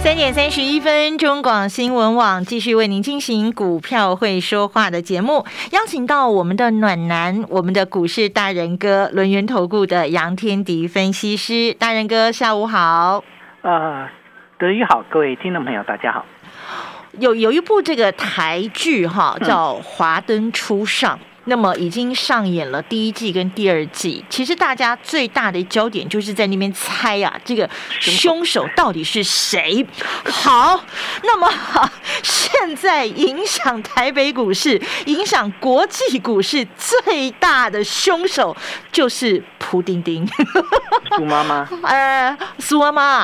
[0.00, 13.22] 三点三十一分，中广新闻网继续为您进行股票会说话的节目，邀请到我们的暖男，我们的股市大人哥，轮源投顾的杨天迪分析师，大人哥，下午好。
[13.62, 14.08] 呃，
[14.58, 16.24] 德语好，各位听众朋友，大家好。
[17.18, 21.18] 有有一部这个台剧哈，叫《华灯初上》。
[21.48, 29.84] 那么已经上演了第一季跟第二季，其实大家最大的焦点就是在那边猜啊，这个凶手到底是谁？
[30.24, 30.78] 好，
[31.24, 31.50] 那么
[32.22, 38.54] 现在影响台北股市、影响国际股市最大的凶手
[38.92, 40.28] 就是蒲丁丁，
[41.16, 43.22] 苏妈妈， 呃，苏妈妈，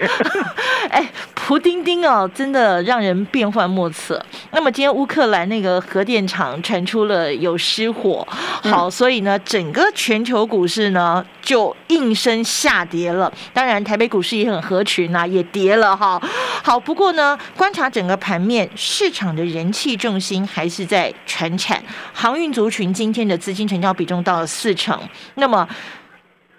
[0.88, 4.24] 哎，蒲丁丁哦，真的让人变幻莫测。
[4.52, 7.33] 那么今天乌克兰那个核电厂传出了。
[7.36, 8.26] 有失火，
[8.62, 13.32] 好，所以呢，整个全球股市呢就应声下跌了。
[13.52, 16.20] 当然，台北股市也很合群呐，也跌了哈。
[16.62, 22.92] 好，不过呢，观察整个盘面，市场的人气重心还是在船产、航运族群。
[22.92, 24.98] 今天的资金成交比重到了四成，
[25.34, 25.68] 那么。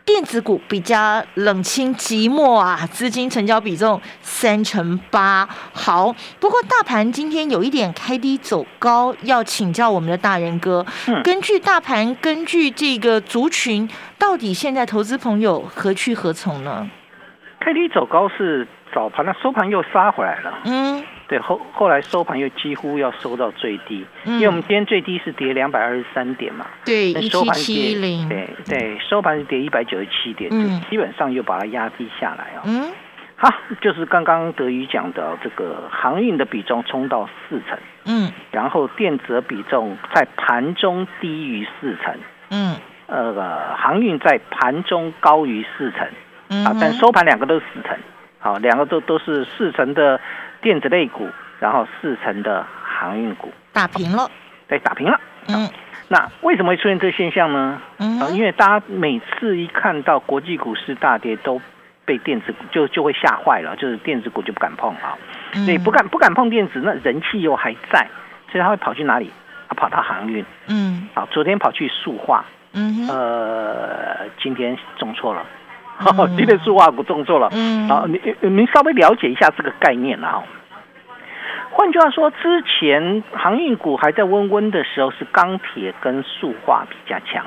[0.06, 5.47] 电子股比较冷清寂寞啊，资金成交比重三成八。
[5.73, 10.86] 好，不过大盘今天有一点开低走高，要请教我们的大人哥。
[11.23, 13.89] 根据大盘，根据这个族群，
[14.20, 16.88] 到底现在投资朋友何去何从呢？
[17.59, 20.53] 开低走高是早盘，的收盘又杀回来了。
[20.66, 21.03] 嗯。
[21.28, 32.91] 对后后来收盘又几乎要收到最低，因为我们今天最低是跌两百二十三点嘛，对，一七七零，对对，收盘是跌一百九十七点，嗯，基本上又把它压低下来啊，嗯，
[33.36, 37.75] 好，就是刚刚德宇讲的这个航运的比重冲到四成，
[38.06, 42.16] 嗯，然后电子比重在盘中低于四成，
[42.52, 42.75] 嗯，
[43.07, 47.97] 呃，航运在盘中高于四成，啊，但收盘两个都是四成，
[48.38, 50.22] 好，两个都都是四成的。
[50.66, 54.28] 电子类股，然后四成的航运股打平了，
[54.68, 55.22] 对，打平了。
[55.48, 55.70] 嗯，
[56.08, 57.80] 那为什么会出现这个现象呢？
[58.00, 61.62] 嗯，因为大家每次一看到国际股市大跌，都
[62.04, 65.16] 被电子股就就会吓坏了，就是电子股就不敢碰啊。
[65.54, 68.08] 所以不敢不敢碰电子，那人气又还在，
[68.52, 69.31] 所以他会跑去哪里？
[69.70, 70.44] 他跑到航运。
[70.66, 72.44] 嗯，好，昨天跑去塑化。
[72.74, 75.46] 嗯，呃，今天中错了。
[76.35, 77.50] 今天塑化股中错了。
[77.53, 80.44] 嗯，好，你您稍微了解一下这个概念啊。
[81.72, 87.45] 换句话说，之前航运股还在温温的时候，是钢铁跟塑化比较强。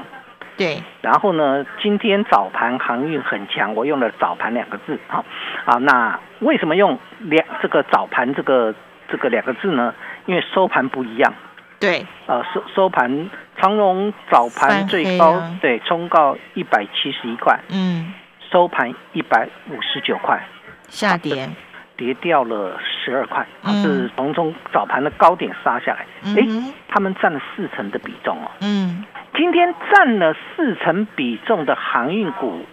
[0.56, 0.82] 对。
[1.00, 4.98] 然后呢，今天早盘航运很强，我用了“早盘”两个字。
[5.06, 5.24] 好，
[5.64, 8.74] 啊，那为什么用两这个“早盘”这个
[9.08, 9.94] 这个两个字呢？
[10.26, 11.32] 因为收盘不一样。
[11.80, 12.04] 对。
[12.26, 17.58] 呃，收收盘，长荣早盘最高对冲到一百七十一块。
[17.70, 18.12] 嗯。
[18.50, 20.42] 收盘一百五十九块，
[20.88, 21.48] 下跌，
[21.96, 23.46] 跌掉了十二块，
[23.82, 26.06] 是从中早盘的高点杀下来。
[26.36, 26.46] 哎，
[26.88, 28.50] 他们占了四成的比重哦。
[28.60, 29.04] 嗯，
[29.34, 32.64] 今天占了四成比重的航运股，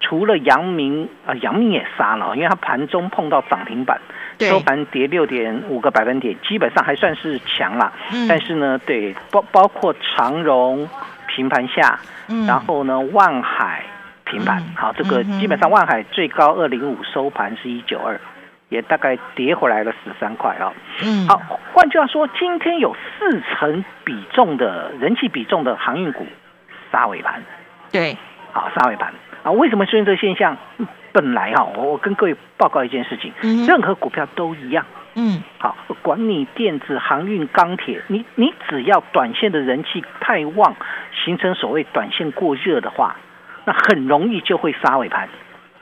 [0.00, 4.00] 除了阳明啊，阳明也杀了，因为它盘中碰到涨停板，
[4.38, 7.92] 收盘跌六点五个百分点，基本上还算是强了。
[8.26, 10.88] 但是呢，对包包括长荣
[11.26, 11.98] 平盘下，
[12.46, 13.84] 然后呢，万海。
[14.30, 18.20] 平盘，好，这个基本上万海最高二零五收盘是一九二，
[18.68, 20.72] 也大概跌回来了十三块啊。
[21.02, 26.24] 嗯，好，换句话说，今天有四成比重的人气比重的航运股
[26.92, 27.42] 杀尾盘，
[27.90, 28.16] 对，
[28.52, 29.50] 好杀尾盘啊。
[29.50, 30.56] 为什么出现这个现象？
[31.12, 33.32] 本来哈，我跟各位报告一件事情，
[33.66, 34.86] 任何股票都一样，
[35.16, 40.76] 嗯，好，管你电子、航运、钢铁，你你只要短线的人气太旺，
[41.24, 43.16] 形成所谓短线过热的话。
[43.64, 45.28] 那很容易就会杀尾盘，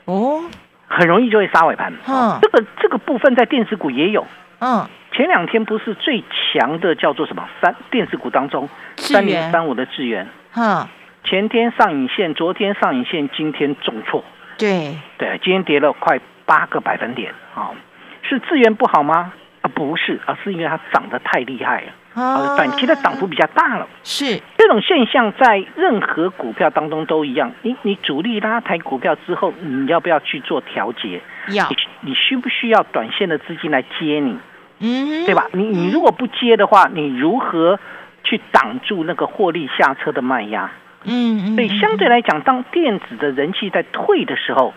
[0.05, 0.43] 哦，
[0.87, 1.93] 很容易就会杀尾盘。
[2.07, 4.27] 嗯，这个这个部分在电子股也有。
[4.61, 10.29] 嗯，前两天不是最强的叫做什么三电子股当中三零三五的智源。
[10.57, 10.87] 嗯，
[11.25, 14.25] 前天上影线，昨天上影线，今天重挫。
[14.57, 17.33] 对对，今天跌了快八个百分点。
[17.55, 17.71] 啊，
[18.23, 19.33] 是智源不好吗？
[19.63, 21.87] 啊，不是，而是因为它涨得太厉害了。
[22.19, 27.53] 啊，短期的涨幅比较大了，是这种现象在任何股票当中都一样。
[27.63, 31.21] 你你主力拉抬股票之后，你要不要去做调节？
[31.51, 31.69] 要。
[31.69, 34.39] 你你需不需要短线的资金来接你？
[34.81, 35.47] 嗯，对吧？
[35.53, 37.79] 你你如果不接的话，你如何
[38.25, 40.71] 去挡住那个获利下车的卖压。
[41.05, 44.75] 嗯，所以相对来讲，当电子的人气在退的时候，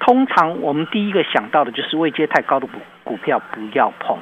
[0.00, 4.18] 通常我们第一个想到的就是位阶太高的股股票不要碰。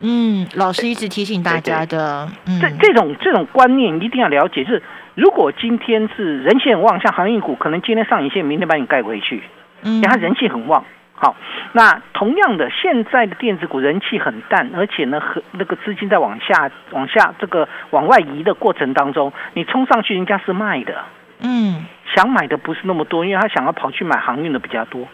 [0.00, 2.58] 嗯，老师一直提醒大家的，嗯。
[2.60, 4.64] 这这种这种观念一定要了解。
[4.64, 4.82] 是
[5.14, 9.42] 如果今天是人气很旺，像航运股，可能今天上影线，明天把你盖回去，
[9.82, 10.84] 嗯，它人气很旺。
[11.12, 11.36] 好，
[11.72, 21.04] 那同样的，现在的电子股人气很淡，而且呢，和那个资金在往下、往下这个往外移的过程当中，你冲上去，人家是卖的，
[21.40, 25.06] 嗯，想买的不是那么多，因为他想要跑去买航运的比较多，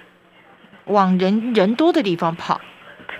[0.85, 2.61] 往人人多的地方跑，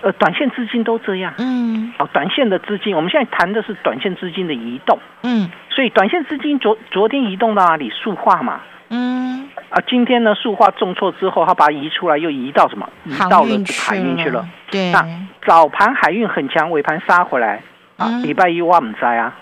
[0.01, 7.89] 呃，短线资金都这样，嗯，哦，短线的资金，我们现在谈的是短线资金的移动，嗯，所以短线资金昨昨天移动到哪里？
[7.89, 8.61] 塑化嘛。
[8.89, 9.49] 嗯。
[9.69, 12.87] 啊，今天呢，塑化重挫之后，它把它移出来，又移到什么？
[13.03, 13.49] 移到了
[13.85, 14.47] 海运去了。
[14.71, 15.05] 对，那
[15.45, 17.61] 早盘海运很强，尾盘杀回来。
[17.97, 18.07] 啊。
[18.23, 19.35] 礼拜一我们在啊，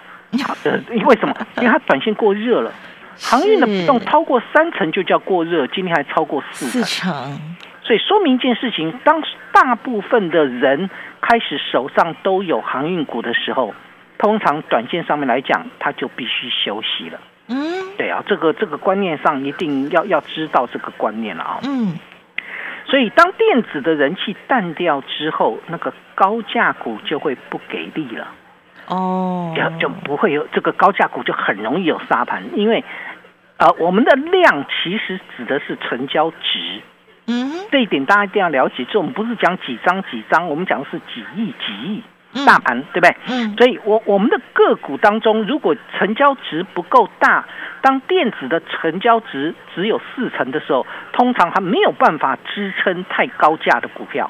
[0.63, 1.36] 呃，为什么？
[1.62, 2.72] 因为它短线过热了，
[3.19, 7.13] 航运的比重超过三成就叫过热，今天还超过四成，
[7.86, 9.22] 所以说明一件事情：当
[9.52, 10.90] 大部分的人
[11.22, 13.76] 开始手上都有航运股的时候，
[14.18, 17.20] 通常短线上面来讲，他就必须休息了。
[17.48, 21.60] 嗯，对啊，这个这个观念上一定要要知道这个观念了啊。
[21.62, 21.94] 嗯，
[22.88, 28.28] 所以当电子的人气淡掉之后，那个高价股就会不给力了。
[28.88, 32.84] 哦，就就不会有这个高价股就很容易有沙盘，因为
[33.58, 36.82] 呃，我们的量其实指的是成交值。
[37.27, 38.86] 嗯，这一点大家一定要了解。
[38.92, 42.04] 这我们不是讲几张几张，我们讲的是几亿几亿。
[42.45, 43.16] 大盘对不对？
[43.30, 47.48] 嗯，所以，我我们的个股当中，如果成交值不够大，
[47.81, 54.30] 当电子的成交值只有四成的时候，通常还没有办法支撑太高价的股票。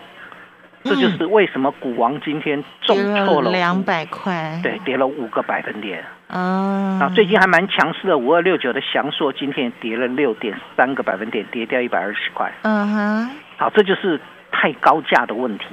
[0.84, 2.96] 这就是为什么股王今天重
[3.26, 6.06] 挫了两百块，对，跌了五个百分点。
[6.28, 12.52] 哦，那最近还蛮强势的五二六九的翔硕今天跌了六点三个百分点，跌掉一百二十块。
[12.64, 14.20] 嗯哼，好，这就是
[14.52, 15.66] 太高价的问题。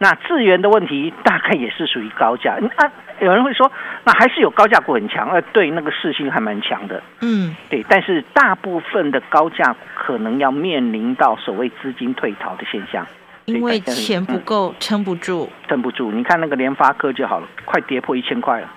[0.00, 3.68] 那资源的问题大概也是属于高价，啊，有人会说，
[4.04, 13.04] 那还是有高价股很强，呃，对，那个市性还蛮强的，嗯，对，但是大部分的高价可能要面临到所谓资金退潮的现象，
[13.46, 16.12] 因为钱不够，撑不住，撑不住。
[16.12, 18.70] 你看那个联发科就好了，快跌破一千块了，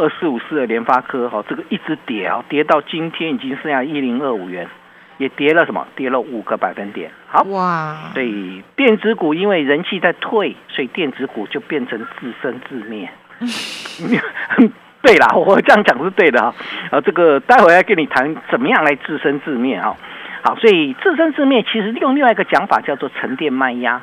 [0.00, 4.66] 二四五四的联发科，哈，这个一直跌啊，跌到今天已经剩下一零二五元。
[5.18, 5.86] 也跌了什么？
[5.94, 7.10] 跌了五个百分点。
[7.26, 8.32] 好哇，对，
[8.74, 13.06] 电子股因为人气在退，所以电子股就变成自生自灭。
[15.02, 16.54] 对啦，我这样讲是对的啊。
[16.90, 19.94] 啊，这个待会要跟你谈怎么样来自生自灭啊。
[20.42, 24.00] 好，所以自生自灭其实用另外一个讲法叫做沉淀卖压。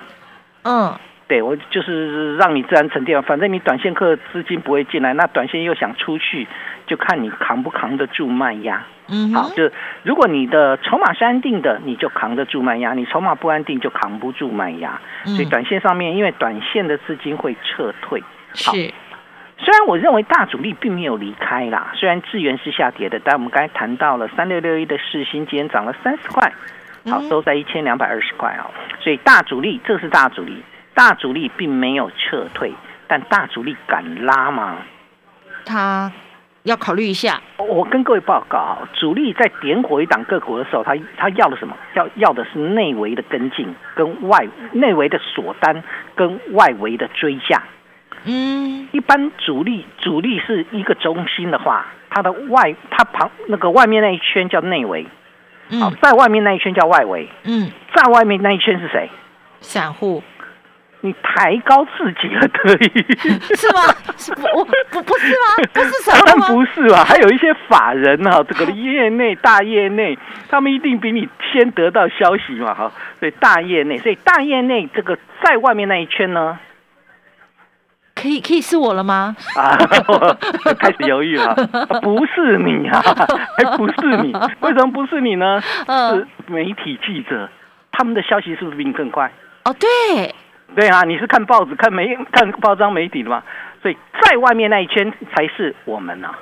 [0.62, 0.94] 嗯。
[1.28, 6.48] 对，我就是让你自然沉淀，反正你短线客资金不会进来，那短线又想出去，
[6.86, 8.82] 就看你扛不扛得住卖压。
[9.10, 9.70] 嗯，好，就
[10.04, 15.00] 如果你的筹码是安定的，你就扛得住卖压；你筹码不安定，就扛不住卖压。
[15.26, 18.24] 所以短线上面，因为短线的资金会撤退。
[18.54, 26.54] 是，虽然我认为大主力并没有离开啦，虽然资源是下跌的，但我们刚才谈到了三六六一的市新今天涨了三十块，
[27.10, 28.72] 好，收在一千两百二十块啊。
[29.02, 30.64] 所以大主力，这是大主力。
[30.98, 32.74] 大主力并没有撤退，
[33.08, 34.80] 但大主力敢拉吗？
[35.64, 36.12] 他
[36.64, 37.40] 要考虑一下。
[37.60, 41.78] 我跟各位报告，主力在点火一档个股的时候，他他要的什么？
[41.94, 45.84] 要要的是内围的跟进，跟外内围的锁单，
[46.16, 47.62] 跟外围的追价。
[48.24, 55.06] 嗯，一般主力主力是一个中心的话，它的外它旁那个外面那一圈叫内围，
[55.80, 57.30] 好，在外面那一圈叫外围。
[57.44, 59.08] 嗯，在外面那一圈是谁？
[59.62, 60.24] 散户。
[61.02, 63.06] 你抬高自己了，可以
[63.56, 63.82] 是吗？
[64.18, 64.42] 是不？
[64.58, 65.70] 我不不是吗？
[65.72, 67.06] 不是什么当然不是吧？
[67.06, 70.18] 还有一些法人哈，这个业内大业内，
[70.50, 72.92] 他们一定比你先得到消息嘛，哈。
[73.20, 76.58] 所以大业内，所以大业内这个在外面那一圈呢，
[78.16, 79.36] 可以可以是我了吗？
[79.56, 79.78] 啊，
[80.80, 81.54] 开始犹豫了，
[82.02, 83.00] 不是你啊，
[83.56, 84.34] 还不是你？
[84.62, 85.62] 为什么不是你呢？
[85.62, 87.48] 是媒体记者，
[87.92, 89.32] 他们的消息是不是比你更快？
[89.66, 90.34] 哦，对。
[90.76, 93.44] 对啊，你是看报纸、看媒、看报章媒体的嘛？
[93.82, 96.34] 所以在外面那一圈才是我们呐。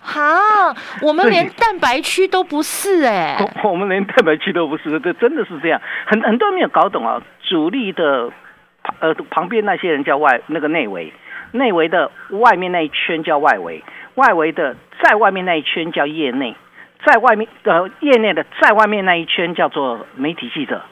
[0.00, 3.38] 哈，我们连蛋白区都不是哎。
[3.62, 5.80] 我们连蛋白区都不是，这真的是这样。
[6.06, 7.22] 很很多人没有搞懂啊。
[7.42, 8.30] 主力的
[9.00, 11.12] 呃旁边那些人叫外那个内围，
[11.52, 13.84] 内围的外面那一圈叫外围，
[14.14, 16.56] 外围的在外面那一圈叫业内，
[17.04, 20.82] 在外面呃业内的在外面那一圈叫做媒体记者。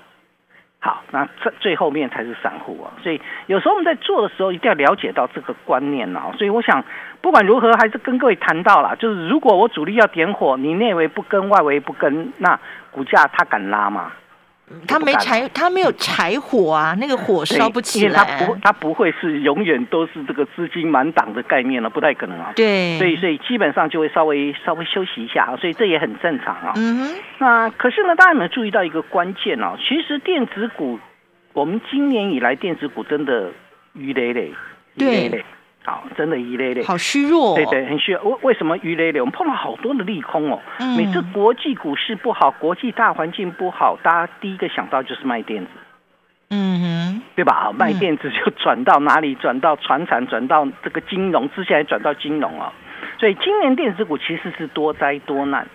[0.83, 2.89] 好，那这最后面才是散户啊。
[3.03, 6.33] 所以有时候我们在做的时候，一定要了解到这个观念哦。
[6.39, 6.83] 所以我想，
[7.21, 12.59] 不管如何，还是跟各位谈到了，就是如果我主力要点火，你内围不跟，外围不跟，那
[12.91, 14.13] 股价它敢拉吗？
[14.87, 18.25] 他没柴，他没有柴火啊，那个火烧不起来。
[18.25, 22.53] 他不，他不会是永远都是这个资金满档的概念了，不太可能啊。
[22.55, 26.73] 对，所以所以基本上就会稍微稍微休息一下啊，所以这也很正常啊。
[26.77, 27.15] 嗯哼。
[27.39, 29.77] 那可是呢，大家有没有注意到一个关键哦？
[29.79, 31.01] 其实电子股，
[31.53, 33.51] 我们今年以来电子股真的
[33.95, 34.53] 鱼累累，
[34.95, 35.45] 鱼累累。
[35.91, 38.23] 好，真的一累累，好虚弱，对对，很虚弱。
[38.23, 39.19] 为为什么鱼累累？
[39.19, 40.61] 我们碰到好多的利空哦。
[40.97, 45.71] 每次国际股市不好，国际大环境不好，大家第一个想到就是卖电子，
[46.51, 47.73] 嗯哼，对吧？
[47.77, 49.35] 卖电子就转到哪里？
[49.35, 52.73] 转到船产，转到这个金融，之前还转到金融啊。
[53.19, 55.67] 所以今年电子股其实是多灾多难。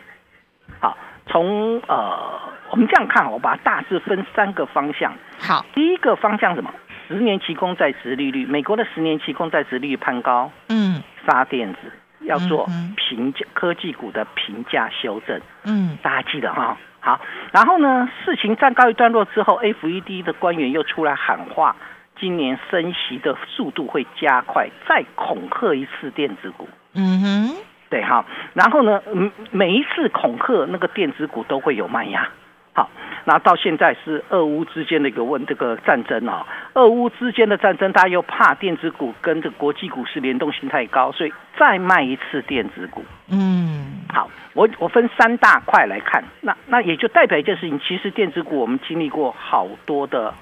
[0.79, 2.39] 好，从呃，
[2.71, 5.11] 我们这样看，我把它大致分三个方向。
[5.39, 6.73] 好，第一个方向什么？
[7.07, 11.79] 十年期公债值利率，美国的十年期公债值利率攀高，嗯，杀电子
[12.21, 17.19] 要做评价科技股的评价修正，嗯，大家记得哈，好，
[17.51, 21.75] 然后呢，事情暂告一段落之后，FED 的官员又出来喊话，
[22.19, 27.55] 今年升息的速度会加快，再恐吓一次电子股，嗯哼，
[27.89, 32.27] 对哈，然后呢，嗯，每一次恐吓那个电子股都会有卖压。
[32.75, 32.89] 好，
[33.23, 43.01] 那到现在是俄乌之间的一个问这个战争啊，俄乌之间的战争，大家又怕电子股跟这国际股市联动性太高，所以再卖一次电子股。
[43.31, 50.33] 嗯，好，我我分三大块来看，那那也就代表一件事情，其实电子股我们经历过好多的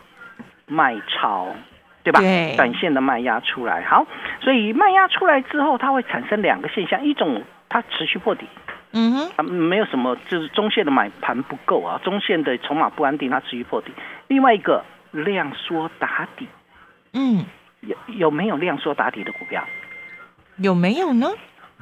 [0.65, 1.49] 卖超，
[2.01, 2.19] 对吧？
[2.19, 4.07] 对，短线的卖压出来，好，
[4.41, 8.47] 所以卖压出来之后，它会产生两个现象，一种它持续破底。
[8.95, 13.91] 嗯哼，啊，没有什么，就是中线的买盘不够啊，中线的筹码不安定，它持续破底。
[14.27, 16.47] 另外一个量缩打底，
[17.13, 17.43] 嗯，
[17.81, 19.63] 有有没有量缩打底的股票？
[20.57, 21.27] 有没有呢？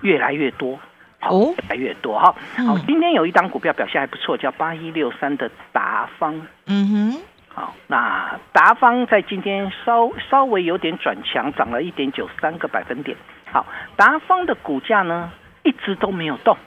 [0.01, 0.79] 越来越多，
[1.19, 2.33] 哦，越来越多哈。
[2.65, 6.47] 好，今天有一档股票表现还不错，叫八一六三的达方。
[6.67, 13.17] 嗯哼，好，那达方在今天稍稍微有点转强，涨了一点九三个百分点。
[13.51, 13.65] 好，
[13.97, 15.29] 达方的股价呢
[15.63, 16.57] 一直都没有动。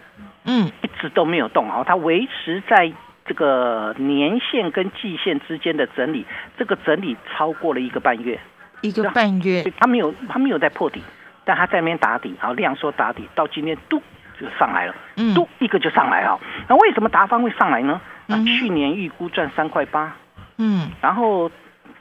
[0.45, 2.93] 嗯，一直都没有动啊，它维持在
[3.25, 6.27] 这个年线跟季线之间的整理，
[6.59, 8.39] 这个整理超过了一个半月，
[8.83, 11.03] 一个半月，它没有它没有在破底，
[11.45, 14.03] 但它在那边打底，然后量缩打底，到今天嘟
[14.39, 14.95] 就上来了，
[15.35, 16.39] 嘟一个就上来了。
[16.69, 18.01] 那为什么达方会上来呢？
[18.27, 20.15] 那去年预估赚三块八，
[20.59, 21.51] 嗯，然后。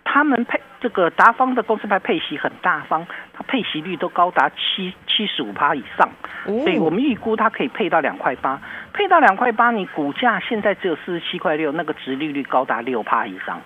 [0.04, 6.10] 他们配这个达方的公司派配息很大方，它配息率都高达七七十五趴以上，
[6.46, 13.62] 所以我们预估它可以配到两块八，配到两块八，你股价现在只有四十七块六，那个值利率高达六趴以上，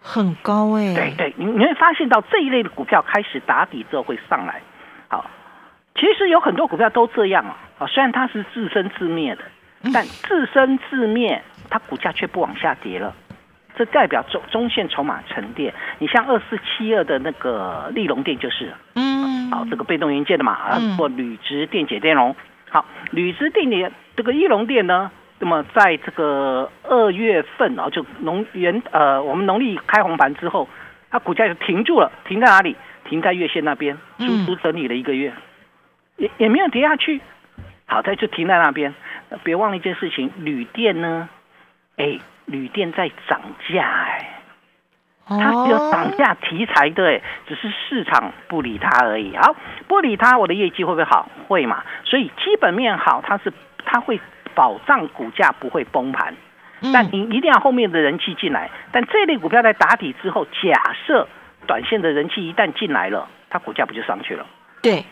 [0.00, 0.94] 很高哎。
[0.94, 4.60] 对对，你你会发现到这一类的股票开始打底之后会上来，
[5.08, 5.30] 好，
[5.94, 9.42] 其实有很多股票都这样啊，啊，虽然它是自生自灭的，
[9.92, 13.14] 但自生自灭，它股价却不往下跌了。
[13.76, 22.34] 这代表中中线筹码沉淀，你像二四七二的那个利隆电就是，嗯，好，这个被动元件的嘛，啊，或铝质电解电容，
[22.70, 30.66] 好，铝质电解这个翼龙电呢，那么在这个二月份啊，就农元呃，我们农历开红盘之后，
[31.10, 32.74] 它股价就停住了，停在哪里？
[33.04, 35.34] 停在月线那边，足足整理了一个月，
[36.16, 37.20] 也也没有跌下去，
[37.84, 38.94] 好，它就停在那边。
[39.44, 41.28] 别忘了一件事情，铝电呢，
[41.98, 42.18] 哎。
[42.46, 44.40] 铝电在涨价哎，
[45.28, 49.36] 它是有涨价题材的哎，只是市场不理它而已。
[49.36, 49.56] 好，
[49.88, 51.28] 不理它，我的业绩会不会好？
[51.48, 51.82] 会嘛？
[52.04, 53.52] 所以基本面好，它是
[53.84, 54.20] 它会
[54.54, 56.34] 保障股价不会崩盘。
[56.92, 58.70] 但你一定要后面的人气进来。
[58.92, 61.26] 但这类股票在打底之后，假设
[61.66, 64.46] 短线的人气一旦进来了，它股价不就上去了？
[64.82, 65.04] 对，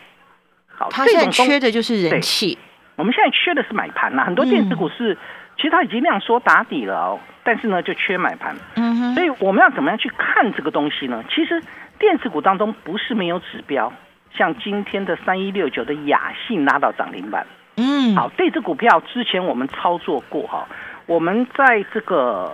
[0.69, 2.57] 好，它现在缺的就是人气。
[2.95, 5.17] 我们现在缺的是买盘呐，很多电子股是。
[5.57, 11.23] 其实它已经量缩打底了哦，但是呢就缺买盘，嗯哼，所以我们要怎么样去看这个东西呢？
[11.29, 11.61] 其实
[11.97, 13.91] 电子股当中不是没有指标，
[14.33, 17.47] 像今天的三一六九的雅信拉到涨停板，
[17.77, 20.67] 嗯，好，这只股票之前我们操作过哈，
[21.05, 22.51] 我们在这个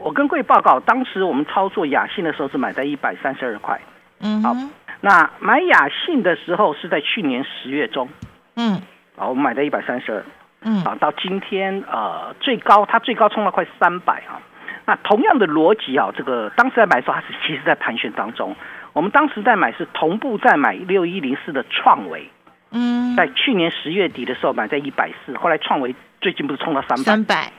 [0.00, 3.80] 我跟各位报告，当时我们操作雅信的时候是买在一百三十二块，
[4.20, 4.54] 嗯，好，
[5.00, 8.08] 那买雅信的时候是在去年十月中，
[8.54, 8.80] 嗯，
[9.16, 10.22] 好，我们买在一百三十二。
[10.66, 10.84] 嗯。
[10.84, 14.42] 啊，到今天呃最高它最高冲了快三百啊，
[14.84, 18.54] 那同样的逻辑啊，这个当时在买的时候它是其实在盘旋当中，
[18.92, 22.28] 我们当时在买是同步在买六一零四的创维，
[22.72, 27.52] 嗯，在去年十月底的时候买在一百四，后来创维最近不是冲到三百，三百，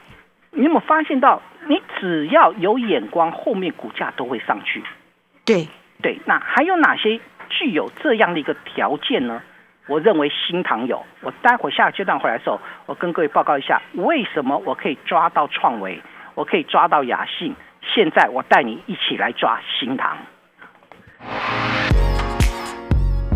[0.51, 4.83] 你有没有发现到，你只要有眼光，后面股价都会上去。
[5.43, 5.67] 对。
[5.99, 9.41] 对，那还有哪些具有这样的一个条件呢？
[9.87, 11.01] 我认为新塘有。
[11.21, 16.01] 我待会下个阶段回来的时候，我跟各位报告一下，为什么我可以抓到创维，
[16.35, 17.55] 我可以抓到雅信。
[17.81, 20.17] 现在我带你一起来抓新塘。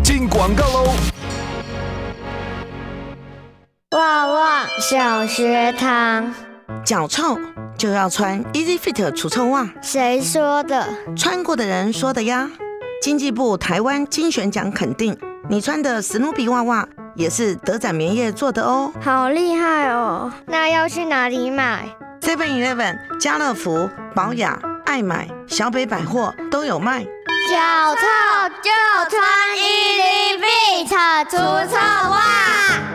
[0.02, 0.92] 进广告喽！
[3.96, 6.34] 旺旺小学堂，
[6.84, 7.38] 脚臭
[7.78, 9.66] 就要穿 Easy Fit 除臭袜。
[9.80, 10.86] 谁说的？
[11.16, 12.50] 穿过的人说的呀。
[13.02, 15.18] 经济部台湾精选奖肯定，
[15.50, 18.92] 你穿的史努比娃娃也是德展棉业做的哦。
[19.00, 20.32] 好厉害哦！
[20.46, 21.84] 那要去哪里买
[22.20, 24.56] ？Seven Eleven、家乐福、宝雅、
[24.86, 27.02] 爱买、小北百货都有卖。
[27.02, 28.02] 脚臭
[28.62, 28.70] 就
[29.10, 29.20] 穿
[29.58, 31.36] Easy Fit 除
[31.74, 32.91] 臭袜。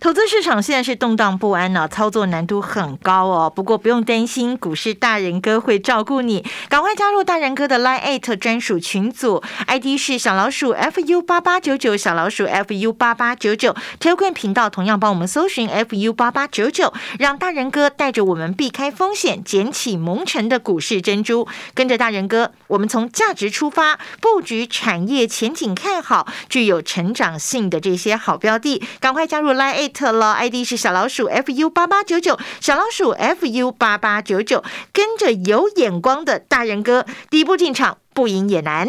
[0.00, 3.52] 投资市场现在是动荡不安呢，操作难度很高哦。
[3.54, 13.76] 不过不用担心，股市大人哥会照顾你，赶快加入大人哥的 Line Eight 专属群组，ID 是小老鼠 fu 八八九九，小老鼠 fu 八八九九。
[14.00, 21.46] Telegram 频道同样帮我们搜寻 fu 八八九九，让大人哥带着我们避开风险，捡起蒙尘的股市珍珠。
[21.74, 38.88] 跟着大人哥，我们从价值出发，布局产业前景看好、具有成长性的这些好标的，赶快加入 Line 特了，ID 是小老鼠 fu 八八九九，小老鼠 fu 八八九九，跟着有眼光的大人哥，第一步进场，不赢也难。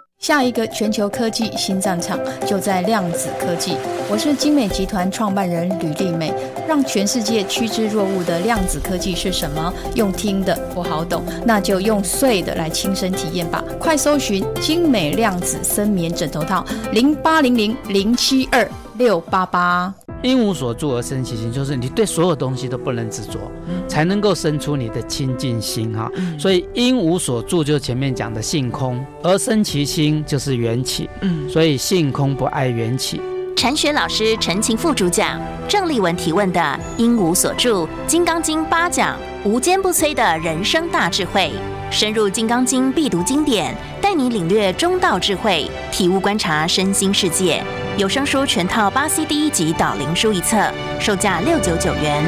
[0.21, 3.75] 下一个全球科技新战场就在量子科技。
[4.07, 6.31] 我是精美集团创办人吕丽美，
[6.67, 9.73] 让全世界趋之若鹜的量子科技是什么？
[9.95, 13.63] 用听的不好懂，那就用碎的来亲身体验吧。
[13.79, 19.91] 快搜寻精美量子深眠枕头套，零八零零零七二六八八。
[20.21, 23.39] 因无所住而生其心，就是你对所有东西都不能执着，
[23.87, 26.11] 才能够生出你的清净心哈。
[26.37, 31.09] 所以因无所住，就前面讲的性空而生其心，就是缘起。
[31.21, 33.19] 嗯，所以性空不爱缘起。
[33.57, 41.51] 禅学老师陈情副主讲，郑丽文提问的因无所住，《金刚经》八讲，无坚不摧的人生大智慧，
[41.91, 47.63] 深入《金刚经》必读经典，带你领略中道智慧，体悟观察身心世界。
[47.97, 52.23] 有声书全套八 C 第一集导灵书一册，售价六九九元。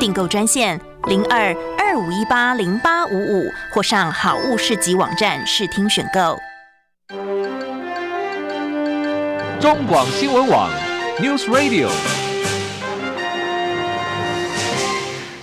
[0.00, 6.38] 订购专线零二二五一八零八五五，或上好物市集网站试听选购。
[9.60, 10.70] 中广新闻网
[11.18, 11.90] ，News Radio。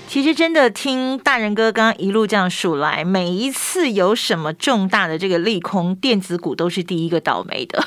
[0.07, 7.83] 其实真的听大人哥刚刚一路这样数来，每一次有什么重大的这个利空，电子股都是第一个倒霉的。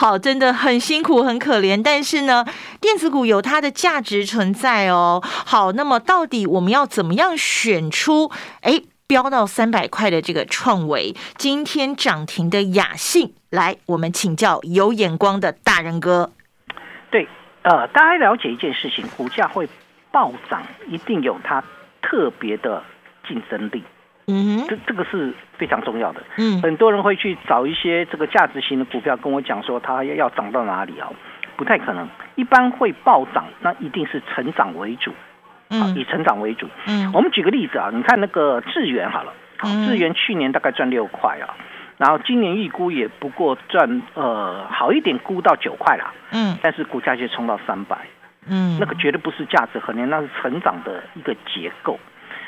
[0.00, 1.82] 好，真的很辛苦，很可怜。
[1.82, 2.42] 但是呢，
[2.80, 5.20] 电子股有它的价值存在哦。
[5.22, 8.30] 好，那么到底我们要怎么样选出？
[8.62, 16.32] 哎，飙到三百块的这个创维，今天涨停的雅信，来，我们请教有眼光的大人哥。
[17.10, 17.28] 对，
[17.60, 19.68] 呃，大家了解一件事情，股价会。
[20.12, 21.62] 暴涨一定有它
[22.02, 22.82] 特别的
[23.28, 23.84] 竞争力，
[24.30, 26.22] 嗯，这这个是非常重要的。
[26.36, 31.08] 嗯，很多人会去找一些这个价值型的股票，跟我讲说它要涨到哪里啊？
[31.56, 35.12] 不太可能，一般会暴涨，那一定是成长为主，
[35.68, 36.66] 嗯，以成长为主。
[36.86, 39.32] 嗯，我们举个例子啊，你看那个智源好了，
[39.86, 41.54] 智源去年大概赚六块啊，
[41.98, 47.98] 然后今年预估也不过赚呃好一点估到九块啦，嗯，但是股价却冲到三百。
[48.48, 52.00] 嗯，那个绝对不是价值衡量，那是成长的一个结构，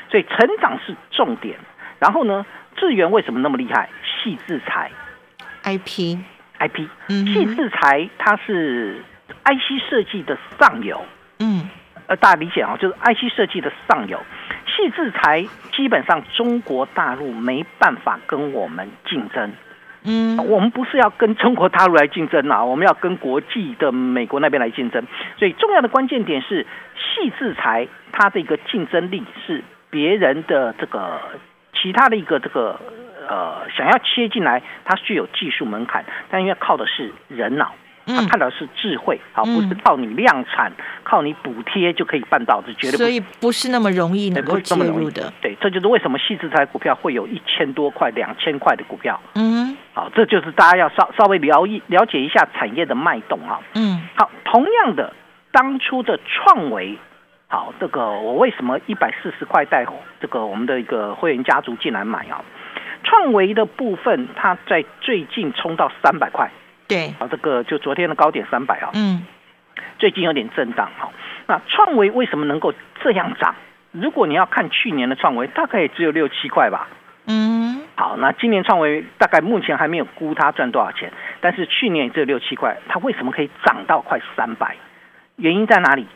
[0.09, 1.55] 所以成长是重点。
[2.03, 3.87] 然后呢，智源为什么那么厉害？
[4.03, 4.91] 细制裁
[5.63, 9.01] ，IP，IP，嗯，细制裁它是
[9.45, 11.01] IC 设计的上游，
[11.39, 11.69] 嗯，
[12.07, 14.19] 呃，大家理解啊，就是 IC 设计的上游，
[14.67, 19.53] 细制裁基本上中国大陆没办法跟我们竞争。
[20.03, 25.07] 嗯，我们不是要跟中国大陆来竞争啊，我们要跟国际的美国那边来竞争。
[25.39, 31.21] 所以重要的关键点是，细制裁它的一个竞争力是别人的这个
[31.83, 32.79] 其他的一个这个
[33.27, 37.73] 呃想要切进来，它具有技术门槛，但因为靠的是人脑，
[38.05, 40.71] 他看到是智慧，好，不是靠你量产、
[41.03, 42.97] 靠你补贴就可以办到的，绝对。
[42.97, 45.31] 所以不是那么容易能够介入的。
[45.41, 49.19] 对，这就是为什么细制材股票会有一千多块、两千块的股票。
[49.35, 53.59] 嗯，好，这就是大家要稍稍微了一了解一下产业的脉动啊。
[53.75, 55.13] 嗯，好，同样的，
[55.51, 56.97] 当初的创维，
[57.53, 59.85] 好，这个我为什么一百四十块带
[60.19, 62.43] 这个我们的一个会员家族进来买啊？
[63.03, 66.49] 创维的部分，它在最近冲到三百块。
[66.87, 69.23] 对，啊，这个就昨天的高点三百啊，嗯，
[69.99, 71.11] 最近有点震荡哈。
[71.45, 73.53] 那创维为什么能够这样涨？
[73.91, 76.87] 如果你要看去年的创维，大概也只有六七块吧。
[77.27, 84.75] 嗯，好，那今年创维大概目前还没有估它赚多少钱，但是去年只有六七块，它为什么可以涨到快三百？
[85.35, 86.07] 原因在哪里？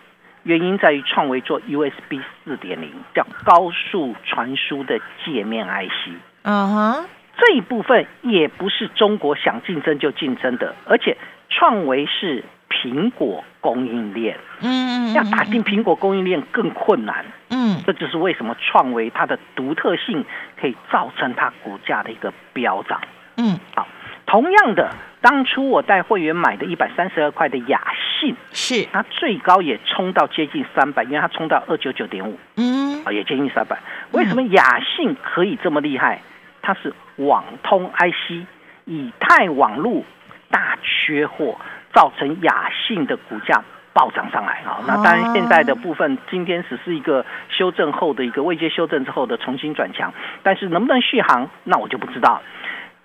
[0.48, 6.14] 原因在于创维做 USB 四点零，叫高速传输的界面 IC。
[6.44, 7.06] 嗯哼。
[7.40, 11.16] 这一部分也不是中国想竞争就竞争的，而且
[11.50, 20.26] 创维是苹果供应链，嗯，要打进苹果供应链更困难，嗯，这就是为什么创维它的独特性
[20.60, 23.00] 可以造成它股价的一个飙涨，
[23.38, 23.88] 嗯，好，
[24.28, 27.82] 同样的，当初我带会员买的一百三十二块的雅
[28.20, 33.80] 信，是它最高也冲到接近三百，因为它冲到二九九点五，嗯，啊，也接近三百，
[34.12, 36.22] 为什么雅信可以这么厉害？
[36.62, 38.46] 它是网通 IC，
[38.84, 40.04] 以太网路
[40.52, 41.56] 大缺货，
[41.94, 43.64] 造成雅信的股价
[43.94, 44.84] 暴涨上来啊。
[44.86, 50.14] 那当然，现在的部分今天只是一个修正后的一个未接修正之后的重新转强，
[50.44, 52.42] 但是能不能续航，那我就不知道。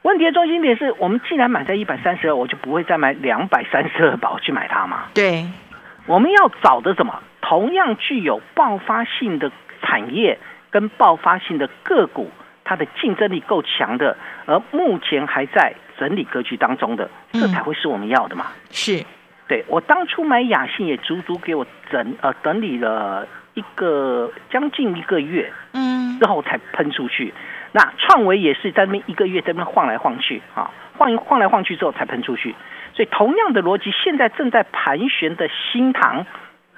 [0.03, 5.05] 问题的中心点是我们既然买在一百三十二，我就不会再买两百三十二宝去买它嘛？
[5.15, 5.47] 对，
[6.07, 7.23] 我们要找的什么？
[7.41, 9.51] 同样具有爆发性的
[9.83, 10.39] 产业
[10.71, 12.31] 跟爆发性的个股。
[12.65, 18.47] 它的竞争力够强的，而目前还在整理格局当中的，这才会是我们要的嘛？
[18.71, 19.05] 是，
[19.49, 27.35] 对我当初买雅信也足足给我整呃整理了一个将近一个月，嗯，之后才喷出去。
[27.73, 32.55] 那创维也是在那边一个月在那边晃来晃去啊，晃一晃来晃去之后才喷出去。
[32.95, 36.27] 所以同样的逻辑，现在正在盘旋的新塘，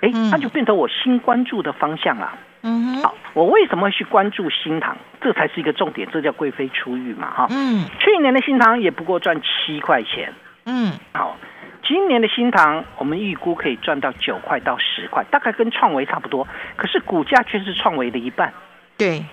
[0.00, 2.32] 哎，它就变成我新关注的方向了。
[2.62, 4.96] 嗯，好，我为什么会去关注新塘？
[5.20, 7.46] 这才是一个重点，这叫贵妃出浴嘛，哈。
[7.50, 10.32] 嗯，去年的新塘也不过赚七块钱。
[10.66, 11.36] 嗯，好，
[11.82, 16.46] 今年的新塘我们预估可以赚到九块到十块，大概跟创维差不多。
[16.76, 18.52] 可是股价却是创维的一半。
[18.96, 19.24] 对，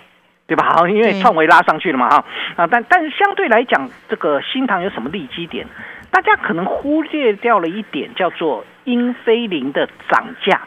[0.51, 0.73] 对吧？
[0.75, 2.25] 好，因为创维拉上去了嘛，哈。
[2.57, 5.65] 啊，但但是相对来讲，这个新塘有什么利基点？
[6.11, 10.59] 大家可能忽略掉了一点，叫做英飞凌的涨价。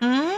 [0.00, 0.28] 嗯。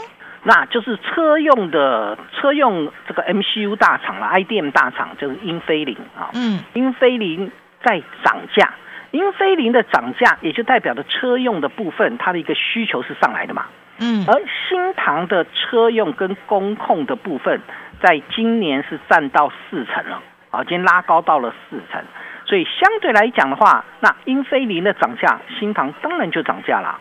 [0.45, 6.31] 那就是车用的车用这个 MCU 大厂了，IDM 大厂就是英飞凌啊。
[6.35, 7.51] 嗯，英飞凌
[7.83, 8.75] 在涨价，
[9.11, 13.67] 英飞凌的涨价也就代表着车用的部分它的一个需求是上来的嘛。
[13.99, 17.61] 嗯，而新唐的车用跟工控的部分，
[18.01, 22.03] 在今年是占到四成了，啊，已经拉高到了四成，
[22.45, 26.99] 所以相对来讲的话，那英飞凌的涨价，新塘当然就涨价了。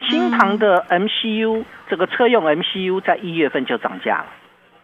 [0.00, 4.26] 新塘的 MCU 这个车用 MCU 在一月份就涨价了，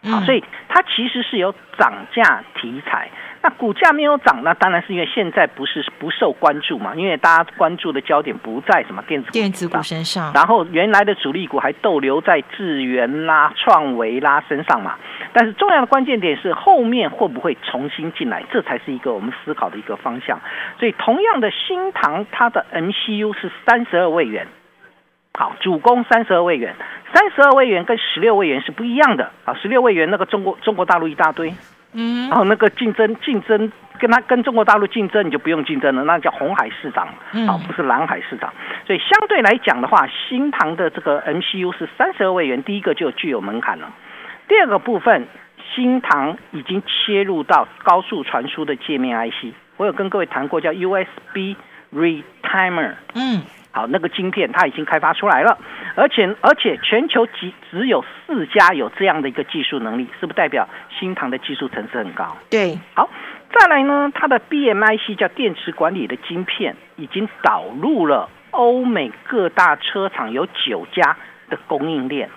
[0.03, 3.09] 啊，所以它其实是有涨价题材。
[3.43, 14.95] 那股价没有涨，那当然是因为现在不是不受关注嘛，因为大家关注的焦点不在什么电子电子股身上，然后原来的主力股还逗留在智源啦、创维啦身上嘛。
[15.33, 20.39] 但是重要的关键点是后面会不会重新进来，这才是一个我们思考的一个方向。
[20.77, 24.45] 所以同样的新唐，它的 MCU 是三十二位元。
[25.33, 26.75] 好，主攻三十二位元，
[27.13, 29.53] 三十二位元跟十六位元是不一样的啊！
[29.53, 31.53] 十六位元那个中国中国大陆一大堆，
[31.93, 37.07] 嗯，然后那个竞争竞争跟他跟中国大陆竞争，你就不用竞争了，那叫红海市场，
[37.47, 38.53] 啊，不是蓝海市场。
[38.85, 43.89] 所以相对来讲的话，新塘的这个 MCU 是三十二位元，第一个就具有门槛了。
[44.49, 45.27] 第二个部分，
[45.73, 51.55] 新唐已经切入到高速传输的界面 IC，我有跟各位谈过，叫 USB
[51.93, 53.41] Retimer，嗯。
[53.73, 55.57] 好，那个晶片它已经开发出来了，
[55.95, 60.67] 而且而且全球只只有四家有这样的一个技术能力，是不是代表
[60.99, 62.35] 新唐的技术层次很高？
[62.49, 63.09] 对，好，
[63.57, 71.15] 再来呢，它的 BMIC 叫电池管理的晶片已经导入了欧美各大车厂有九家
[71.49, 72.29] 的供应链，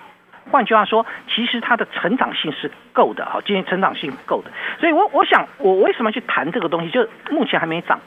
[0.49, 7.99] 换句话说，其实它的成长性是够的，好，今天成长性够的，所以我我想我为什么去谈这个东西，就目前还没涨。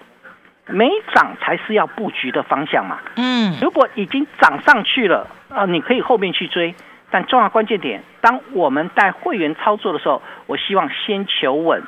[0.68, 2.98] 没涨才是要布局的方向嘛。
[3.16, 6.74] 嗯，如果已经涨上去了，啊，你可以后面去追。
[7.10, 11.82] 但重要关键点，当我们带会员操作的时候，我希望先求稳，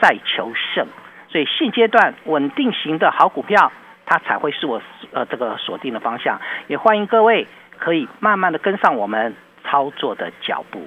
[0.00, 0.86] 再求胜。
[1.28, 3.72] 所以现阶段稳定型的好股票，
[4.06, 4.80] 它才会是我
[5.12, 6.40] 呃这个锁定的方向。
[6.68, 10.86] 也欢迎各位可以慢慢的跟上我们操作的脚步。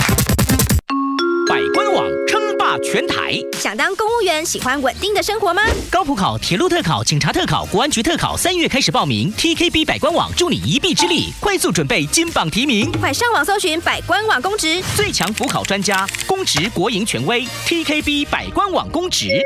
[2.83, 5.61] 全台，想当公务员，喜欢稳定的生活吗？
[5.89, 9.31] 高普考、铁路特考、警察特考、国安局特考，三月开始报名。
[9.33, 12.91] TKB 百官网助你一臂之力，快速准备金榜题名。
[12.99, 17.45] 快上网搜寻百官网公职，最强辅考专家，公职国营权威。
[17.65, 19.41] TKB 百官网公职。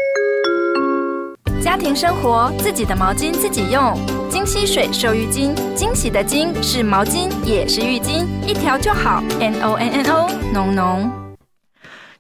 [1.62, 4.00] 家庭生活，自己的毛巾自己用。
[4.30, 9.21] 金溪水收浴巾，惊喜的金是毛巾，也是浴巾，一条就好。
[9.39, 11.24] N O N N O，浓浓。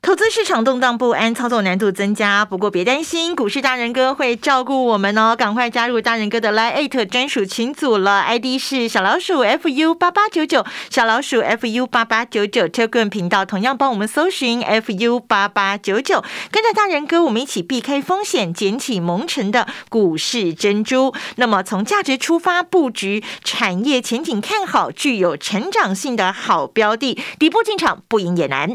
[0.05, 2.45] 投资市场动荡不安，操作难度增加。
[2.45, 5.35] 不过别担心，股市大人哥会照顾我们哦！
[5.35, 12.67] 赶快加入大人哥的 Line 专属群组了，ID 是小老鼠 fu 八八九九，小老鼠 fu 八八九九。
[12.67, 21.15] Telegram 频道同样帮我们搜寻 fu 八八九九，跟着大人哥，我们一起避开风险，捡起蒙尘的股市珍珠。
[21.37, 28.69] 那么从价值出发布局，产业前景看好，具有成长性的好标的，底部进场不赢也难。